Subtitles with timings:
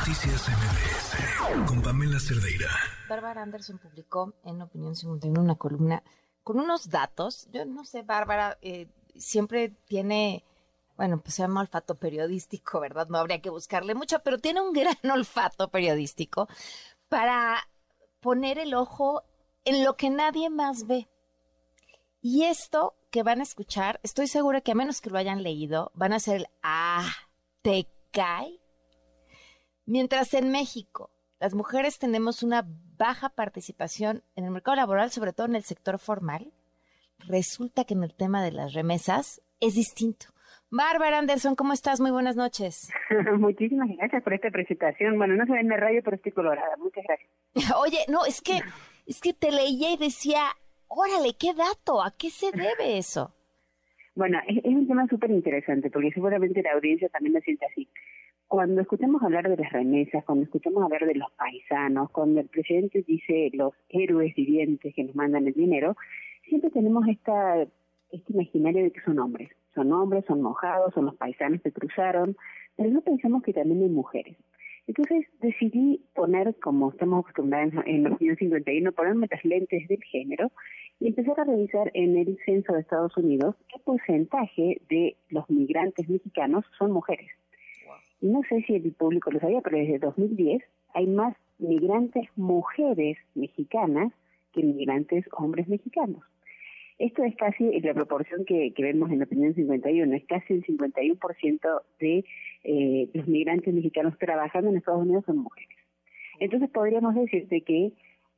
[0.00, 2.70] Noticias MBS con Pamela Cerdeira.
[3.06, 6.02] Bárbara Anderson publicó en Opinión 51 una columna
[6.42, 7.48] con unos datos.
[7.52, 10.42] Yo no sé, Bárbara, eh, siempre tiene,
[10.96, 13.08] bueno, pues se llama olfato periodístico, ¿verdad?
[13.10, 16.48] No habría que buscarle mucho, pero tiene un gran olfato periodístico
[17.10, 17.58] para
[18.20, 19.22] poner el ojo
[19.66, 21.10] en lo que nadie más ve.
[22.22, 25.92] Y esto que van a escuchar, estoy segura que a menos que lo hayan leído,
[25.94, 27.06] van a ser el ah,
[27.60, 28.60] te cae.
[29.86, 32.66] Mientras en México las mujeres tenemos una
[32.98, 36.52] baja participación en el mercado laboral, sobre todo en el sector formal,
[37.18, 40.26] resulta que en el tema de las remesas es distinto.
[40.70, 42.00] Bárbara Anderson, ¿cómo estás?
[42.00, 42.92] Muy buenas noches.
[43.38, 45.18] Muchísimas gracias por esta presentación.
[45.18, 46.76] Bueno, no se ve en la radio, pero estoy colorada.
[46.76, 47.30] Muchas gracias.
[47.80, 48.60] Oye, no, es que,
[49.06, 50.42] es que te leía y decía,
[50.88, 53.34] órale, qué dato, ¿a qué se debe eso?
[54.16, 57.88] Bueno, es, un tema súper interesante, porque seguramente la audiencia también lo siente así.
[58.50, 63.04] Cuando escuchamos hablar de las remesas, cuando escuchamos hablar de los paisanos, cuando el presidente
[63.06, 65.96] dice los héroes vivientes que nos mandan el dinero,
[66.48, 67.62] siempre tenemos esta
[68.10, 69.50] este imaginario de que son hombres.
[69.72, 72.36] Son hombres, son mojados, son los paisanos que cruzaron,
[72.74, 74.36] pero no pensamos que también hay mujeres.
[74.88, 80.50] Entonces decidí poner, como estamos acostumbrados en la opinión 51, ponerme las lentes del género
[80.98, 86.08] y empezar a revisar en el censo de Estados Unidos qué porcentaje de los migrantes
[86.08, 87.30] mexicanos son mujeres.
[88.20, 90.62] No sé si el público lo sabía, pero desde 2010
[90.94, 94.12] hay más migrantes mujeres mexicanas
[94.52, 96.22] que migrantes hombres mexicanos.
[96.98, 101.82] Esto es casi la proporción que, vemos en la opinión 51, es casi el 51%
[101.98, 102.24] de
[102.64, 105.78] eh, los migrantes mexicanos trabajando en Estados Unidos son mujeres.
[106.40, 107.92] Entonces podríamos decirte que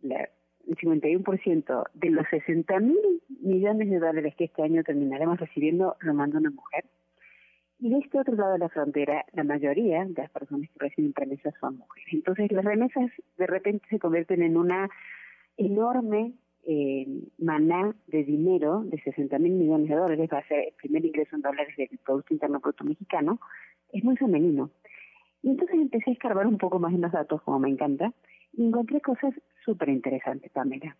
[0.00, 0.30] la,
[0.66, 6.14] el 51% de los 60 mil millones de dólares que este año terminaremos recibiendo lo
[6.14, 6.84] manda una mujer.
[7.78, 11.12] Y de este otro lado de la frontera, la mayoría de las personas que reciben
[11.14, 12.08] remesas son mujeres.
[12.12, 14.88] Entonces las remesas de repente se convierten en una
[15.58, 16.32] enorme
[16.66, 17.06] eh,
[17.38, 21.36] maná de dinero de 60 mil millones de dólares, va a ser el primer ingreso
[21.36, 23.38] en dólares del Producto Interno Bruto Mexicano,
[23.92, 24.70] es muy femenino.
[25.42, 28.12] Y entonces empecé a escarbar un poco más en los datos, como me encanta,
[28.52, 29.32] y encontré cosas
[29.64, 30.96] súper interesantes, Pamela.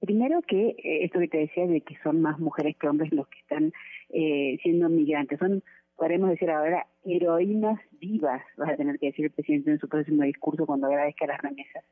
[0.00, 3.28] Primero que eh, esto que te decía de que son más mujeres que hombres los
[3.28, 3.72] que están
[4.08, 5.62] eh, siendo migrantes, son,
[6.00, 10.22] podemos decir ahora, heroínas vivas, vas a tener que decir el presidente en su próximo
[10.22, 11.84] discurso cuando agradezca las remesas.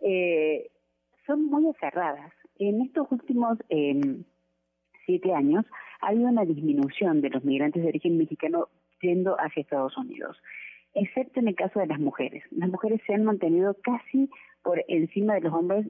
[0.00, 0.70] eh,
[1.26, 4.00] son muy aferradas, en estos últimos eh,
[5.04, 5.66] siete años
[6.00, 8.68] ha habido una disminución de los migrantes de origen mexicano
[9.02, 10.38] yendo hacia Estados Unidos,
[10.94, 12.42] excepto en el caso de las mujeres.
[12.50, 14.30] Las mujeres se han mantenido casi
[14.62, 15.86] por encima de los hombres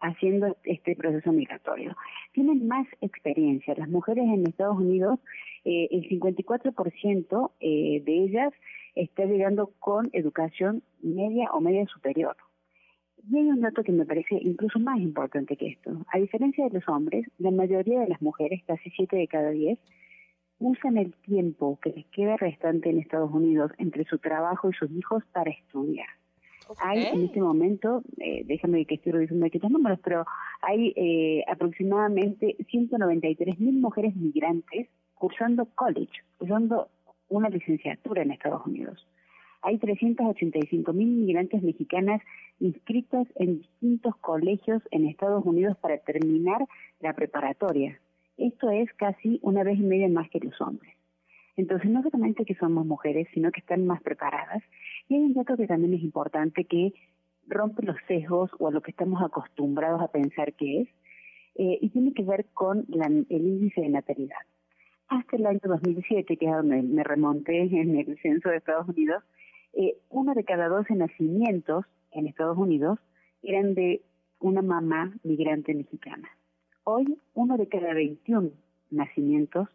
[0.00, 1.96] haciendo este proceso migratorio.
[2.38, 3.74] Tienen más experiencia.
[3.76, 5.18] Las mujeres en Estados Unidos,
[5.64, 8.52] eh, el 54% eh, de ellas
[8.94, 12.36] está llegando con educación media o media superior.
[13.28, 16.06] Y hay un dato que me parece incluso más importante que esto.
[16.12, 19.76] A diferencia de los hombres, la mayoría de las mujeres, casi 7 de cada 10,
[20.60, 24.92] usan el tiempo que les queda restante en Estados Unidos entre su trabajo y sus
[24.92, 26.17] hijos para estudiar.
[26.80, 30.24] Hay en este momento, eh, déjame que estoy revisando aquí los números, pero
[30.62, 36.88] hay eh, aproximadamente 193 mil mujeres migrantes cursando college, cursando
[37.28, 39.06] una licenciatura en Estados Unidos
[39.62, 42.22] hay 385 mil migrantes mexicanas
[42.60, 46.64] inscritas en distintos colegios en Estados Unidos para terminar
[47.00, 48.00] la preparatoria.
[48.36, 50.97] Esto es casi una vez y media más que los hombres.
[51.58, 54.62] Entonces, no solamente que somos mujeres, sino que están más preparadas.
[55.08, 56.92] Y hay un dato que también es importante que
[57.48, 60.88] rompe los sesgos o a lo que estamos acostumbrados a pensar que es,
[61.56, 64.38] eh, y tiene que ver con el índice de natalidad.
[65.08, 69.24] Hasta el año 2007, que es donde me remonté en el censo de Estados Unidos,
[69.72, 73.00] eh, uno de cada 12 nacimientos en Estados Unidos
[73.42, 74.02] eran de
[74.38, 76.28] una mamá migrante mexicana.
[76.84, 78.52] Hoy, uno de cada 21
[78.92, 79.68] nacimientos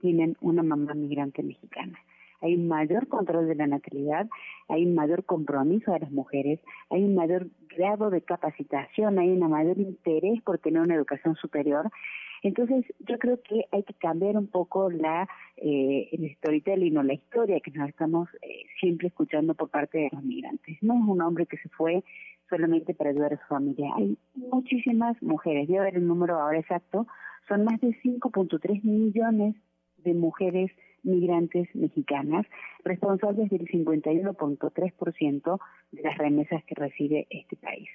[0.00, 1.98] tienen una mamá migrante mexicana.
[2.40, 4.28] Hay un mayor control de la natalidad,
[4.68, 6.60] hay un mayor compromiso de las mujeres,
[6.90, 11.90] hay un mayor grado de capacitación, hay un mayor interés por tener una educación superior
[12.44, 15.26] entonces, yo creo que hay que cambiar un poco la
[15.56, 20.10] eh, el storytelling o la historia que nos estamos eh, siempre escuchando por parte de
[20.12, 20.76] los migrantes.
[20.82, 22.04] No es un hombre que se fue
[22.50, 23.90] solamente para ayudar a su familia.
[23.96, 27.06] Hay muchísimas mujeres, voy a ver el número ahora exacto,
[27.48, 29.56] son más de 5.3 millones
[30.04, 30.70] de mujeres
[31.02, 32.46] migrantes mexicanas,
[32.84, 35.60] responsables del 51.3%
[35.92, 37.88] de las remesas que recibe este país.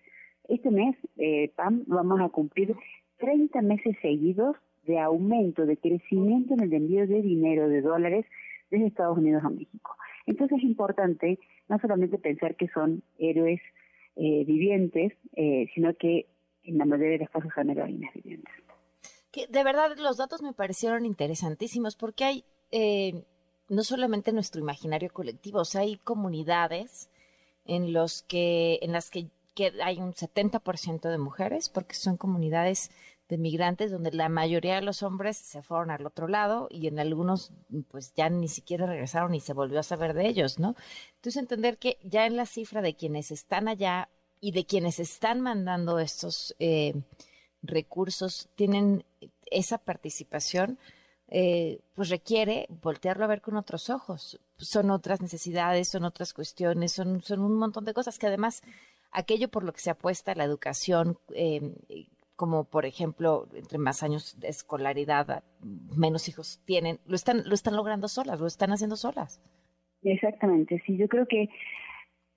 [0.48, 2.76] Este mes, eh, Pam, vamos a cumplir
[3.18, 8.26] 30 meses seguidos de aumento, de crecimiento en el envío de dinero, de dólares,
[8.72, 9.96] desde Estados Unidos a México.
[10.26, 13.62] Entonces es importante no solamente pensar que son héroes
[14.16, 16.28] eh, vivientes, eh, sino que
[16.64, 18.54] en la mayoría de los casos son heroínas vivientes.
[19.32, 23.26] Que de verdad los datos me parecieron interesantísimos porque hay eh,
[23.70, 27.10] no solamente nuestro imaginario colectivo, o sea, hay comunidades
[27.66, 29.30] en los que en las que,
[29.84, 32.92] hay un 70% de mujeres porque son comunidades
[33.28, 36.98] de migrantes donde la mayoría de los hombres se fueron al otro lado y en
[36.98, 37.52] algunos
[37.90, 40.76] pues ya ni siquiera regresaron y se volvió a saber de ellos, ¿no?
[41.16, 44.10] Entonces entender que ya en la cifra de quienes están allá
[44.40, 46.94] y de quienes están mandando estos eh,
[47.62, 49.04] recursos tienen
[49.46, 50.78] esa participación,
[51.28, 54.40] eh, pues requiere voltearlo a ver con otros ojos.
[54.58, 58.62] Son otras necesidades, son otras cuestiones, son, son un montón de cosas que además
[59.12, 61.76] aquello por lo que se apuesta la educación, eh,
[62.36, 67.76] como por ejemplo, entre más años de escolaridad, menos hijos tienen, lo están, lo están
[67.76, 69.42] logrando solas, lo están haciendo solas.
[70.02, 71.50] Exactamente, sí, yo creo que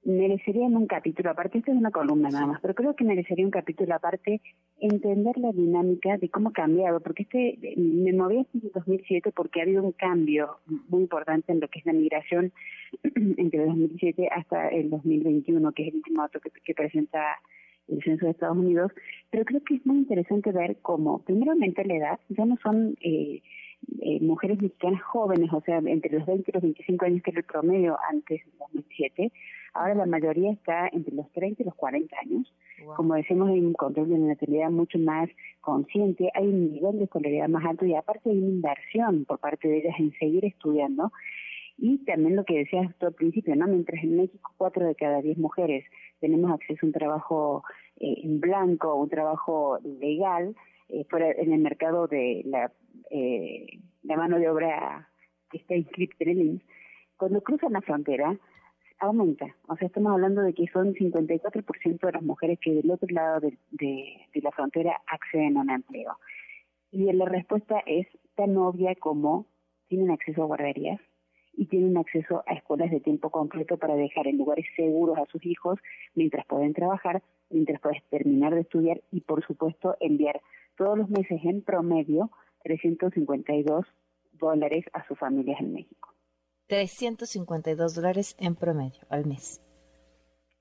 [0.04, 3.44] merecería en un capítulo aparte, esta es una columna nada más, pero creo que merecería
[3.44, 4.40] un capítulo aparte
[4.81, 9.62] entender la dinámica de cómo ha cambiado, porque este me moví desde 2007 porque ha
[9.62, 10.58] habido un cambio
[10.88, 12.52] muy importante en lo que es la migración
[13.37, 17.20] entre 2007 hasta el 2021, que es el último dato que, que presenta
[17.88, 18.93] el censo de Estados Unidos,
[19.31, 23.43] pero creo que es muy interesante ver cómo, primeramente la edad, ya no son eh,
[24.00, 27.40] eh, mujeres mexicanas jóvenes, o sea, entre los 20 y los 25 años, que era
[27.40, 29.32] el promedio antes de 2007,
[29.75, 32.52] ahora la mayoría está entre los 30 y los 40 años.
[32.96, 35.29] Como decimos, hay un control de natalidad mucho más
[35.61, 39.69] consciente, hay un nivel de escolaridad más alto y aparte hay una inversión por parte
[39.69, 41.12] de ellas en seguir estudiando.
[41.78, 43.67] Y también lo que decías tú al principio, ¿no?
[43.67, 45.85] Mientras en México cuatro de cada diez mujeres
[46.20, 47.64] tenemos acceso a un trabajo
[47.99, 50.55] eh, en blanco, un trabajo legal,
[50.92, 52.70] eh, fuera en el mercado de la,
[53.10, 55.08] eh, la mano de obra
[55.50, 56.62] que está inscrita en el
[57.16, 58.36] cuando cruzan la frontera,
[58.98, 59.46] aumenta.
[59.68, 63.40] O sea, estamos hablando de que son 54% de las mujeres que del otro lado
[63.40, 66.16] de, de, la frontera acceden a un empleo.
[66.90, 69.46] Y la respuesta es tan obvia como
[69.88, 71.00] tienen acceso a guarderías,
[71.54, 75.44] y tienen acceso a escuelas de tiempo completo para dejar en lugares seguros a sus
[75.44, 75.78] hijos
[76.14, 80.40] mientras pueden trabajar, mientras pueden terminar de estudiar y por supuesto enviar
[80.76, 82.30] todos los meses en promedio
[82.64, 83.86] 352
[84.32, 86.14] dólares a sus familias en México.
[86.69, 89.60] 352 dólares en promedio al mes.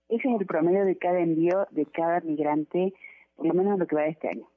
[0.09, 2.93] Ese es el promedio de cada envío de cada migrante,
[3.35, 4.47] por lo menos lo que va de este año.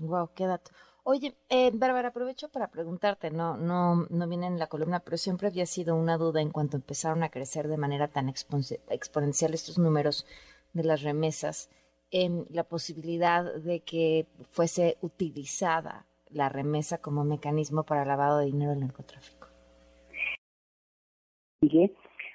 [0.00, 0.72] Wow, qué dato.
[1.04, 5.48] Oye, eh, Bárbara, aprovecho para preguntarte, no, no, no viene en la columna, pero siempre
[5.48, 10.26] había sido una duda en cuanto empezaron a crecer de manera tan exponencial estos números
[10.74, 11.70] de las remesas,
[12.10, 18.70] en la posibilidad de que fuese utilizada la remesa como mecanismo para lavado de dinero
[18.72, 19.48] del narcotráfico.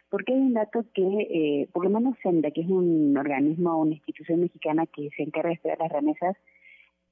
[0.09, 3.93] Porque hay un dato que, eh, por lo menos SENDA, que es un organismo, una
[3.93, 6.37] institución mexicana que se encarga de estudiar las remesas,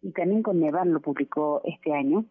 [0.04, 2.26] y también con Nevar lo publicó este año,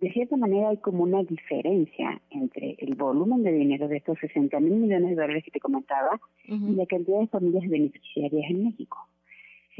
[0.00, 4.58] de cierta manera hay como una diferencia entre el volumen de dinero de estos 60
[4.58, 8.98] mil millones de dólares que te comentaba y la cantidad de familias beneficiarias en México.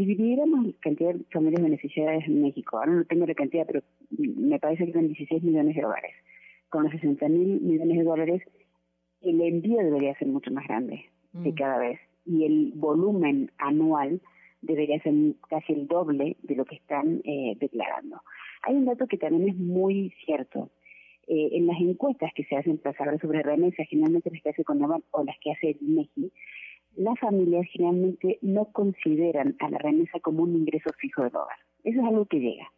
[0.02, 3.82] Si dividiéramos la cantidad de familias beneficiarias en México, ahora no tengo la cantidad, pero
[4.10, 6.12] me parece que son 16 millones de dólares,
[6.70, 8.42] con los 60 mil millones de dólares,
[9.20, 11.04] el envío debería ser mucho más grande
[11.34, 11.54] de mm.
[11.54, 14.20] cada vez y el volumen anual
[14.60, 15.14] debería ser
[15.48, 18.22] casi el doble de lo que están eh, declarando.
[18.62, 20.70] Hay un dato que también es muy cierto.
[21.28, 24.64] Eh, en las encuestas que se hacen para saber sobre remesas, generalmente las que hace
[24.64, 26.32] Conaval o las que hace el INEGI,
[26.96, 31.58] las familias generalmente no consideran a la remesa como un ingreso fijo del hogar.
[31.84, 32.70] Eso es algo que llega.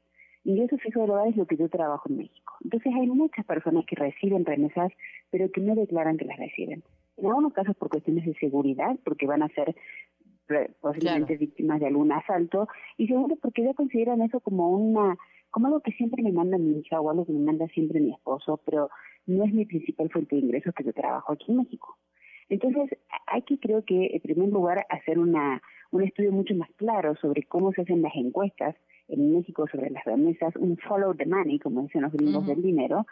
[0.44, 2.54] Ingreso fijo del hogar es lo que yo trabajo en México.
[2.62, 4.92] Entonces hay muchas personas que reciben remesas,
[5.30, 6.83] pero que no declaran que las reciben.
[7.16, 9.75] En algunos casos por cuestiones de seguridad, porque van a ser
[10.80, 12.68] posiblemente víctimas de algún asalto,
[12.99, 15.16] y segundo porque ya consideran eso como una
[15.54, 18.11] como algo que siempre me manda mi hija o algo que me manda siempre mi
[18.11, 18.90] esposo, pero
[19.26, 21.97] no es mi principal fuente de ingresos que yo trabajo aquí en México.
[22.49, 27.17] Entonces, hay que creo que, en primer lugar, hacer una, un estudio mucho más claro
[27.17, 28.77] sobre cómo se hacen las encuestas
[29.09, 33.07] en México sobre las remesas, un follow the money, como dicen los gringos del dinero,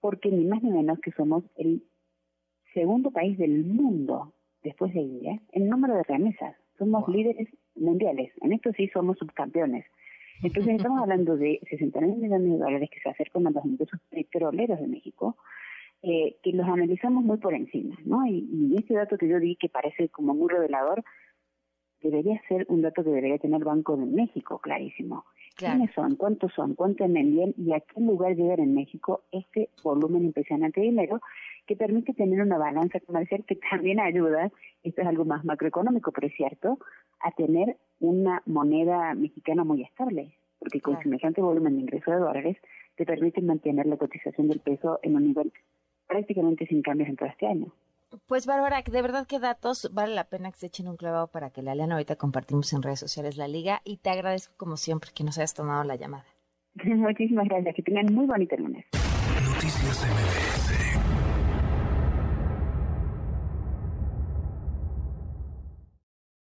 [0.00, 1.82] porque ni más ni menos que somos el
[2.74, 6.54] segundo país del mundo después de India, el número de remesas.
[6.78, 8.32] Somos líderes mundiales.
[8.42, 9.86] En esto sí somos subcampeones.
[10.42, 14.78] Entonces estamos hablando de 69 millones de dólares que se acercan a los ingresos petroleros
[14.78, 15.36] de México,
[16.02, 18.26] eh, que los analizamos muy por encima, ¿no?
[18.26, 21.02] Y, este dato que yo di, que parece como muy revelador,
[22.00, 25.24] debería ser un dato que debería tener Banco de México, clarísimo.
[25.56, 26.16] ¿Quiénes son?
[26.16, 26.74] ¿Cuántos son?
[26.74, 27.54] ¿Cuánto envían?
[27.56, 31.20] ¿Y a qué lugar llegan en México este volumen impresionante de dinero
[31.66, 34.50] que permite tener una balanza comercial que también ayuda,
[34.82, 36.78] esto es algo más macroeconómico, pero es cierto,
[37.20, 42.56] a tener una moneda mexicana muy estable, porque con semejante volumen de ingreso de dólares
[42.96, 45.52] te permite mantener la cotización del peso en un nivel
[46.06, 47.72] prácticamente sin cambios en todo este año.
[48.26, 51.50] Pues Bárbara, de verdad que datos vale la pena que se echen un clavado para
[51.50, 51.92] que la lean.
[51.92, 55.54] Ahorita compartimos en redes sociales la liga y te agradezco como siempre que nos hayas
[55.54, 56.24] tomado la llamada.
[56.84, 58.86] Muchísimas gracias, que tengan muy bonito lunes.
[59.44, 60.85] Noticias MBS